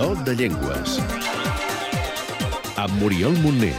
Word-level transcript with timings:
Do 0.00 0.14
de 0.24 0.32
Llengües. 0.34 0.92
Amb 2.80 2.94
Muriel 3.02 3.34
Montner. 3.44 3.76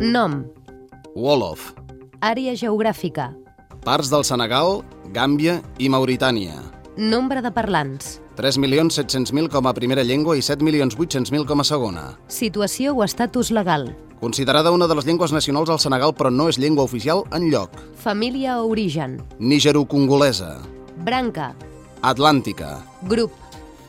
Nom. 0.00 0.44
Wolof, 1.14 1.72
Àrea 2.20 2.54
geogràfica. 2.56 3.32
parts 3.84 4.10
del 4.10 4.24
Senegal, 4.24 4.82
Gàmbia 5.14 5.60
i 5.78 5.88
Mauritània. 5.88 6.54
Nombre 6.96 7.40
de 7.42 7.50
parlants. 7.52 8.20
3.700.000 8.36 9.48
com 9.48 9.66
a 9.66 9.72
primera 9.74 10.04
llengua 10.04 10.36
i 10.36 10.40
7.800.000 10.44 11.46
com 11.46 11.60
a 11.60 11.64
segona. 11.64 12.04
Situació 12.28 12.94
o 12.94 13.04
estatus 13.04 13.50
legal. 13.50 13.94
Considerada 14.20 14.70
una 14.72 14.86
de 14.88 14.94
les 14.96 15.04
llengües 15.04 15.32
nacionals 15.32 15.68
al 15.70 15.78
Senegal, 15.80 16.14
però 16.16 16.30
no 16.32 16.48
és 16.48 16.56
llengua 16.58 16.84
oficial 16.84 17.24
en 17.36 17.50
lloc. 17.52 17.70
Família 18.00 18.60
o 18.62 18.68
origen. 18.70 19.18
Nigero-congolesa, 19.38 20.58
Branca. 21.04 21.54
atlàntica, 22.02 22.78
Grup. 23.02 23.32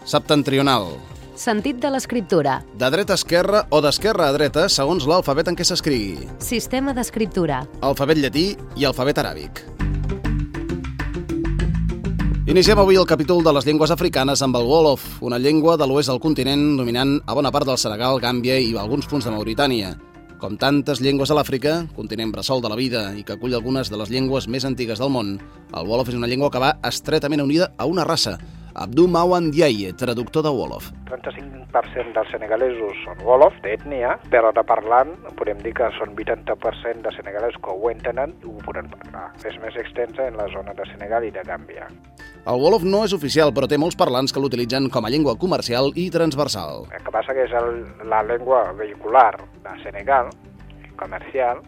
septentrional, 0.03 0.97
Sentit 1.35 1.77
de 1.77 1.91
l'escriptura. 1.91 2.63
de 2.73 2.89
dreta 2.89 3.13
a 3.13 3.15
esquerra 3.15 3.67
o 3.69 3.79
d'esquerra 3.79 4.27
a 4.29 4.33
dreta 4.33 4.67
segons 4.69 5.05
l'alfabet 5.05 5.47
en 5.47 5.55
què 5.55 5.63
s'escrigui. 5.63 6.27
Sistema 6.39 6.93
d'escriptura. 6.93 7.67
Alfabet 7.81 8.17
llatí 8.17 8.57
i 8.75 8.85
alfabet 8.85 9.17
aràbic. 9.17 9.76
Iniciem 12.47 12.79
avui 12.79 12.95
el 12.95 13.03
capítol 13.03 13.41
de 13.43 13.51
les 13.51 13.65
llengües 13.67 13.91
africanes 13.91 14.39
amb 14.39 14.55
el 14.55 14.63
Wolof, 14.63 15.01
una 15.19 15.35
llengua 15.35 15.73
de 15.75 15.83
l'oest 15.83 16.07
del 16.07 16.21
continent 16.23 16.77
dominant 16.79 17.17
a 17.27 17.33
bona 17.35 17.49
part 17.51 17.67
del 17.67 17.75
Senegal, 17.75 18.21
Gàmbia 18.23 18.55
i 18.63 18.69
alguns 18.71 19.09
punts 19.11 19.27
de 19.27 19.33
Mauritània. 19.33 19.89
Com 20.39 20.55
tantes 20.55 21.01
llengües 21.03 21.27
a 21.27 21.35
l'Àfrica, 21.35 21.73
continent 21.97 22.31
bressol 22.31 22.63
de 22.63 22.71
la 22.71 22.77
vida 22.79 23.01
i 23.19 23.25
que 23.27 23.35
acull 23.35 23.57
algunes 23.57 23.91
de 23.91 23.99
les 23.99 24.07
llengües 24.07 24.47
més 24.47 24.63
antigues 24.63 25.03
del 25.03 25.11
món, 25.11 25.33
el 25.75 25.91
Wolof 25.91 26.07
és 26.07 26.15
una 26.15 26.31
llengua 26.31 26.47
que 26.47 26.63
va 26.63 26.77
estretament 26.87 27.43
unida 27.43 27.73
a 27.75 27.83
una 27.83 28.07
raça, 28.07 28.37
Abdou 28.77 29.07
Mawan 29.09 29.49
Diaye, 29.49 29.89
traductor 29.97 30.43
de 30.45 30.51
Wolof. 30.53 30.91
35% 31.09 32.13
dels 32.13 32.27
senegalesos 32.29 32.99
són 33.01 33.23
Wolof, 33.25 33.55
d'ètnia, 33.63 34.11
però 34.29 34.51
de 34.53 34.61
parlant 34.69 35.15
podem 35.39 35.63
dir 35.65 35.73
que 35.79 35.87
són 35.97 36.13
80% 36.13 37.01
de 37.01 37.13
senegalesos 37.15 37.57
que 37.65 37.73
ho 37.73 37.89
entenen 37.89 38.35
i 38.37 38.51
ho 38.51 38.53
poden 38.61 38.85
parlar. 38.91 39.31
És 39.41 39.57
més 39.63 39.73
extensa 39.81 40.27
en 40.29 40.37
la 40.37 40.45
zona 40.53 40.77
de 40.77 40.85
Senegal 40.91 41.25
i 41.25 41.33
de 41.33 41.41
Gàmbia. 41.47 41.89
El 42.45 42.61
Wolof 42.61 42.85
no 42.85 43.01
és 43.07 43.17
oficial, 43.17 43.49
però 43.49 43.65
té 43.65 43.81
molts 43.81 43.97
parlants 43.97 44.29
que 44.31 44.43
l'utilitzen 44.43 44.91
com 44.93 45.09
a 45.09 45.09
llengua 45.09 45.33
comercial 45.41 45.89
i 45.97 46.11
transversal. 46.13 46.85
El 46.93 47.01
que 47.01 47.15
passa 47.17 47.33
que 47.33 47.47
és 47.49 47.57
el, 47.57 47.81
la 48.05 48.21
llengua 48.29 48.61
vehicular 48.77 49.31
de 49.65 49.73
Senegal, 49.81 50.29
comercial, 51.01 51.65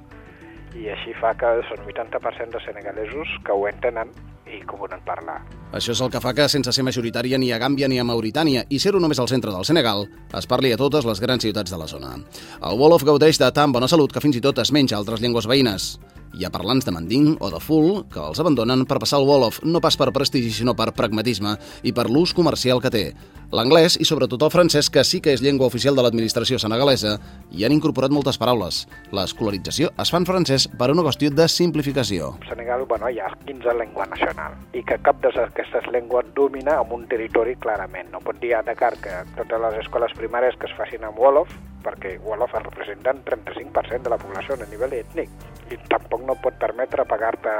i 0.77 0.89
així 0.93 1.13
fa 1.19 1.33
que 1.37 1.49
són 1.69 1.85
80% 1.87 2.53
de 2.55 2.61
senegalesos 2.65 3.39
que 3.45 3.55
ho 3.55 3.65
entenen 3.69 4.11
i 4.49 4.59
que 4.65 4.75
ho 4.75 4.79
poden 4.81 5.01
parlar. 5.05 5.39
Això 5.75 5.93
és 5.93 6.01
el 6.01 6.09
que 6.09 6.21
fa 6.21 6.33
que, 6.33 6.47
sense 6.49 6.73
ser 6.73 6.85
majoritària 6.85 7.37
ni 7.37 7.51
a 7.53 7.59
Gàmbia 7.61 7.89
ni 7.89 7.99
a 8.01 8.05
Mauritània 8.07 8.65
i 8.69 8.79
ser-ho 8.81 9.01
només 9.01 9.19
al 9.21 9.29
centre 9.29 9.53
del 9.53 9.65
Senegal, 9.65 10.07
es 10.33 10.49
parli 10.49 10.73
a 10.73 10.79
totes 10.81 11.05
les 11.05 11.21
grans 11.21 11.45
ciutats 11.45 11.71
de 11.71 11.77
la 11.77 11.89
zona. 11.89 12.15
El 12.61 12.79
Wolof 12.79 13.05
gaudeix 13.05 13.37
de 13.41 13.51
tan 13.53 13.71
bona 13.71 13.87
salut 13.87 14.13
que 14.13 14.23
fins 14.23 14.39
i 14.39 14.41
tot 14.41 14.61
es 14.61 14.73
menja 14.73 14.97
altres 14.97 15.21
llengües 15.21 15.49
veïnes. 15.49 15.93
Hi 16.37 16.45
ha 16.45 16.51
parlants 16.53 16.85
de 16.85 16.91
manding 16.93 17.31
o 17.41 17.49
de 17.49 17.59
ful 17.63 18.03
que 18.13 18.21
els 18.21 18.39
abandonen 18.39 18.85
per 18.85 18.99
passar 19.01 19.17
el 19.17 19.25
Wolof, 19.25 19.63
no 19.65 19.81
pas 19.81 19.97
per 19.97 20.11
prestigi, 20.13 20.51
sinó 20.53 20.75
per 20.77 20.91
pragmatisme 20.93 21.55
i 21.81 21.93
per 21.95 22.05
l'ús 22.05 22.35
comercial 22.37 22.81
que 22.83 22.91
té. 22.93 23.05
L'anglès 23.49 23.95
i 23.97 24.05
sobretot 24.05 24.43
el 24.45 24.51
francès, 24.53 24.91
que 24.93 25.01
sí 25.01 25.23
que 25.25 25.33
és 25.33 25.41
llengua 25.41 25.65
oficial 25.65 25.95
de 25.97 26.03
l'administració 26.05 26.59
senegalesa, 26.61 27.15
hi 27.49 27.65
han 27.65 27.73
incorporat 27.73 28.13
moltes 28.13 28.37
paraules. 28.37 28.83
L'escolarització 29.09 29.89
es 29.97 30.11
fa 30.13 30.19
en 30.21 30.27
francès 30.29 30.67
per 30.77 30.91
una 30.93 31.01
qüestió 31.07 31.31
de 31.33 31.47
simplificació. 31.49 32.35
Al 32.43 32.51
Senegal 32.51 32.85
bueno, 32.91 33.09
hi 33.09 33.17
ha 33.17 33.31
15 33.47 33.73
llengües 33.79 34.11
nacional 34.13 34.53
i 34.77 34.83
que 34.85 34.99
cap 35.01 35.17
d'aquestes 35.23 35.89
llengües 35.89 36.29
domina 36.37 36.77
en 36.83 36.93
un 36.93 37.07
territori 37.09 37.57
clarament. 37.57 38.13
No 38.13 38.21
pot 38.21 38.37
dir 38.43 38.53
a 38.53 38.61
Dakar 38.67 38.93
que 39.01 39.23
totes 39.39 39.65
les 39.65 39.79
escoles 39.81 40.13
primàries 40.19 40.59
que 40.61 40.69
es 40.69 40.77
facin 40.77 41.09
amb 41.09 41.17
Wolof, 41.17 41.49
perquè 41.81 42.19
Wolof 42.21 42.53
representen 42.53 43.25
35% 43.25 44.05
de 44.05 44.13
la 44.13 44.21
població 44.21 44.59
a 44.59 44.69
nivell 44.69 44.93
ètnic 44.99 45.33
i 45.69 45.77
tampoc 45.89 46.25
no 46.25 46.35
pot 46.43 46.57
permetre 46.61 47.05
pagar-te 47.05 47.53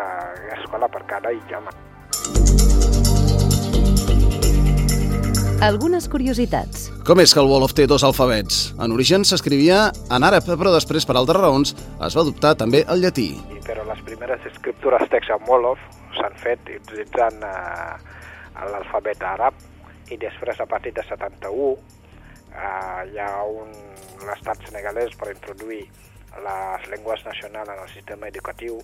escola 0.57 0.89
per 0.89 1.05
cada 1.09 1.31
idioma. 1.35 1.73
Algunes 5.59 6.05
curiositats. 6.07 6.85
Com 7.03 7.19
és 7.19 7.33
que 7.35 7.41
el 7.41 7.49
Wolof 7.51 7.73
té 7.75 7.83
dos 7.83 8.05
alfabets? 8.07 8.69
En 8.79 8.93
origen 8.95 9.25
s'escrivia 9.27 9.89
en 10.15 10.23
àrab, 10.23 10.45
però 10.47 10.71
després, 10.71 11.03
per 11.03 11.17
altres 11.19 11.41
raons, 11.41 11.73
es 11.75 12.15
va 12.15 12.23
adoptar 12.23 12.53
també 12.61 12.85
el 12.87 13.03
llatí. 13.03 13.33
I, 13.51 13.59
però 13.67 13.83
les 13.89 13.99
primeres 14.07 14.45
escriptures 14.47 15.03
text 15.11 15.33
en 15.35 15.43
Wolof 15.49 15.81
s'han 16.15 16.37
fet 16.39 16.71
utilitzant 16.77 17.43
eh, 17.43 17.97
l'alfabet 18.71 19.19
àrab 19.23 19.59
i 20.09 20.17
després 20.21 20.63
a 20.63 20.67
partir 20.69 20.93
de 20.95 21.03
71 21.09 21.73
eh, 22.55 23.11
hi 23.11 23.19
ha 23.19 23.29
un 23.43 23.75
l'estat 24.29 24.63
senegalès 24.67 25.11
per 25.19 25.33
introduir 25.33 25.83
les 26.37 26.89
llengües 26.91 27.23
nacionals 27.25 27.69
en 27.69 27.79
el 27.83 27.89
sistema 27.93 28.27
educatiu 28.27 28.79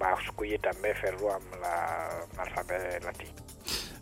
va 0.00 0.12
escollir 0.20 0.58
també 0.60 0.92
fer-lo 1.00 1.30
amb 1.32 1.54
la- 1.62 2.24
l'alfabet 2.36 3.04
latí. 3.04 3.26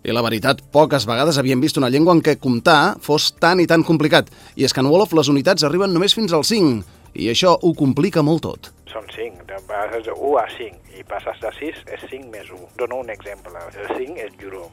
I 0.02 0.10
la 0.10 0.22
veritat, 0.22 0.62
poques 0.72 1.04
vegades 1.06 1.38
havíem 1.38 1.60
vist 1.60 1.76
una 1.78 1.88
llengua 1.90 2.12
en 2.16 2.22
què 2.22 2.36
comptar 2.40 2.96
fos 3.00 3.32
tan 3.38 3.60
i 3.60 3.66
tan 3.70 3.84
complicat. 3.84 4.30
I 4.56 4.64
és 4.64 4.72
que 4.74 4.80
en 4.80 4.86
Wolof 4.90 5.12
les 5.12 5.28
unitats 5.28 5.62
arriben 5.62 5.92
només 5.94 6.14
fins 6.14 6.32
al 6.32 6.42
5, 6.44 6.82
i 7.14 7.28
això 7.30 7.52
ho 7.60 7.74
complica 7.74 8.22
molt 8.22 8.42
tot. 8.42 8.72
Són 8.90 9.06
5, 9.14 9.44
de 9.46 9.60
passes 9.68 10.04
de 10.04 10.12
1 10.12 10.38
a 10.40 10.48
5 10.56 10.98
i 10.98 11.04
passes 11.04 11.38
de 11.40 11.52
6 11.60 11.84
és 11.94 12.00
5 12.10 12.26
més 12.32 12.50
1. 12.50 12.66
Dono 12.76 12.96
un 13.00 13.10
exemple. 13.10 13.52
El 13.78 13.96
5 13.96 14.18
és 14.18 14.32
jurom, 14.40 14.72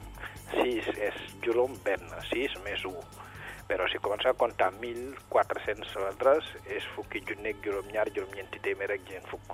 6 0.55 0.87
és 0.97 1.13
jurom 1.45 1.77
ben, 1.85 2.01
6 2.31 2.57
més 2.65 2.83
1. 2.85 2.95
Però 3.69 3.85
si 3.87 4.01
comença 4.01 4.31
a 4.31 4.37
comptar 4.37 4.71
1.400 4.73 5.91
altres, 6.09 6.47
és 6.73 6.85
fukki 6.95 7.21
junneeg 7.27 7.59
juróom 7.63 7.91
ñaar 7.93 8.09
juróom 8.15 8.33
ñeenti 8.33 8.61
téeméer 8.65 8.95
ak 8.95 9.03
ñeent 9.09 9.27
fukk. 9.29 9.53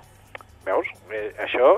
Veus? 0.64 0.88
Eh, 1.12 1.28
això 1.44 1.74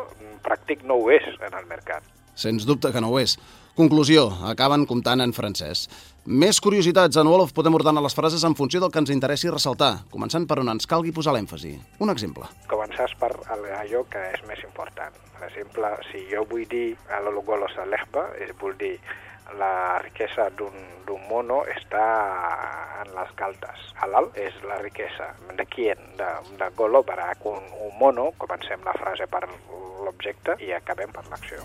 pràctic 0.46 0.86
no 0.86 1.00
ho 1.02 1.10
és 1.12 1.26
en 1.42 1.58
el 1.58 1.66
mercat. 1.66 2.06
Sens 2.38 2.64
dubte 2.68 2.92
que 2.94 3.02
no 3.02 3.10
ho 3.10 3.18
és. 3.18 3.34
Conclusió, 3.78 4.24
acaben 4.42 4.82
comptant 4.90 5.20
en 5.22 5.30
francès. 5.30 5.84
Més 6.26 6.58
curiositats, 6.58 7.14
en 7.20 7.28
Wolof 7.30 7.52
podem 7.54 7.76
ordenar 7.78 8.02
les 8.02 8.16
frases 8.16 8.42
en 8.42 8.56
funció 8.58 8.80
del 8.82 8.90
que 8.90 8.98
ens 8.98 9.12
interessi 9.14 9.52
ressaltar, 9.54 9.92
començant 10.10 10.48
per 10.50 10.56
on 10.58 10.72
ens 10.72 10.88
calgui 10.90 11.14
posar 11.14 11.36
l'èmfasi. 11.36 11.76
Un 12.02 12.10
exemple. 12.10 12.50
Començar 12.66 13.06
per 13.20 13.30
allò 13.54 14.02
que 14.10 14.24
és 14.32 14.42
més 14.50 14.66
important. 14.66 15.14
Per 15.38 15.46
exemple, 15.46 15.92
si 16.10 16.24
jo 16.26 16.42
vull 16.50 16.66
dir 16.66 16.88
a 17.06 17.22
l'Ologolos 17.22 17.78
a 17.78 17.86
l'Expa, 17.86 18.32
és 18.42 18.50
vull 18.58 18.74
dir 18.82 18.96
la 19.62 20.02
riquesa 20.02 20.50
d'un 20.58 20.74
d'un 21.08 21.22
mono 21.30 21.62
està 21.72 22.02
en 23.00 23.14
les 23.16 23.30
galtes. 23.38 23.86
Halal 24.02 24.28
és 24.36 24.58
la 24.68 24.76
riquesa. 24.82 25.30
De 25.56 25.64
qui? 25.70 25.88
De, 26.20 26.30
de 26.60 26.70
Golo 26.76 27.02
per 27.06 27.20
a 27.24 27.30
un, 27.48 27.70
un 27.86 27.94
mono, 28.00 28.32
comencem 28.42 28.84
la 28.84 28.96
frase 29.00 29.30
per 29.30 29.46
l'objecte 30.04 30.58
i 30.60 30.74
acabem 30.76 31.14
per 31.14 31.24
l'acció. 31.30 31.64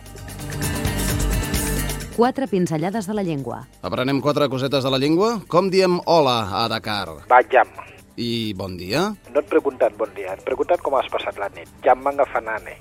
Quatre 2.16 2.48
pinzellades 2.48 3.08
de 3.08 3.14
la 3.14 3.24
llengua. 3.24 3.64
Aprenem 3.82 4.20
quatre 4.22 4.48
cosetes 4.50 4.84
de 4.86 4.92
la 4.94 5.00
llengua. 5.02 5.40
Com 5.50 5.70
diem 5.74 6.00
hola 6.06 6.38
a 6.64 6.68
Dakar? 6.70 7.10
Vajam. 7.30 7.70
I 8.16 8.54
bon 8.54 8.76
dia? 8.78 9.08
No 9.34 9.42
et 9.42 9.48
pregunten 9.50 9.96
bon 9.98 10.12
dia, 10.14 10.36
et 10.38 10.44
pregunten 10.46 10.78
com 10.86 10.94
has 11.00 11.10
passat 11.10 11.40
la 11.42 11.50
nit. 11.56 11.70
Jam 11.84 12.04
manga 12.06 12.28
fanane. 12.30 12.76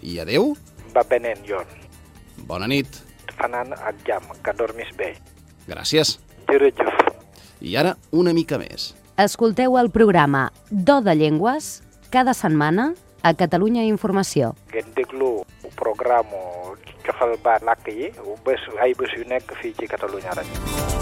I 0.00 0.18
adeu? 0.24 0.54
Va 0.96 1.04
venent 1.10 1.44
jon. 1.44 1.68
Bona 2.48 2.66
nit. 2.66 2.88
Fanan 3.36 3.74
ak 3.76 4.00
jam, 4.08 4.24
que 4.42 4.52
dormis 4.56 4.88
bé. 4.96 5.12
Gràcies. 5.68 6.16
I 7.60 7.76
ara, 7.76 7.94
una 8.10 8.32
mica 8.32 8.58
més. 8.58 8.94
Escolteu 9.20 9.76
el 9.78 9.90
programa 9.92 10.50
Do 10.70 11.00
de 11.04 11.14
Llengües 11.14 11.82
cada 12.10 12.32
setmana 12.34 12.94
a 13.22 13.34
Catalunya 13.34 13.84
Informació. 13.84 14.54
ngeen 14.72 14.88
déglu 14.96 15.44
programme 15.76 16.40
joxal 17.06 17.36
ba 17.44 17.58
làkk 17.62 17.88
yi 17.88 18.12
bés 18.46 18.62
ay 18.82 18.94
bés 18.98 19.12
yu 19.18 19.24
nekk 19.28 19.54
fii 19.60 19.74
ci 19.78 19.88
Catalunya 19.90 20.34
rajo 20.36 21.00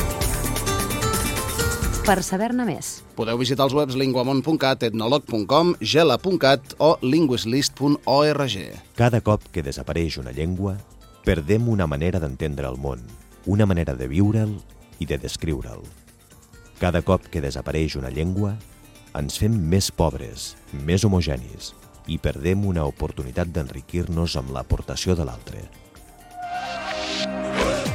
Per 2.00 2.22
saber-ne 2.24 2.64
més, 2.64 3.04
Podeu 3.14 3.36
visitar 3.38 3.66
els 3.68 3.74
webs 3.76 3.94
linguamont.cat, 3.94 4.86
etnolog.com, 4.88 5.74
gela.cat 5.84 6.72
o 6.80 6.94
linguislist.org. 7.04 8.54
Cada 8.96 9.20
cop 9.20 9.44
que 9.52 9.62
desapareix 9.62 10.16
una 10.18 10.32
llengua, 10.32 10.78
perdem 11.22 11.68
una 11.68 11.86
manera 11.86 12.18
d'entendre 12.18 12.66
el 12.66 12.80
món, 12.80 13.04
una 13.44 13.68
manera 13.68 13.94
de 13.94 14.08
viure'l 14.08 14.56
i 14.98 15.06
de 15.06 15.20
descriure'l. 15.20 15.84
Cada 16.80 17.04
cop 17.04 17.28
que 17.28 17.44
desapareix 17.44 17.98
una 18.00 18.10
llengua, 18.10 18.54
ens 19.14 19.36
fem 19.36 19.52
més 19.52 19.90
pobres, 19.92 20.54
més 20.72 21.04
homogenis 21.04 21.74
i 22.08 22.16
perdem 22.18 22.64
una 22.66 22.86
oportunitat 22.88 23.52
d'enriquir-nos 23.52 24.38
amb 24.40 24.54
l'aportació 24.56 25.14
de 25.14 25.28
l'altre. 25.28 25.66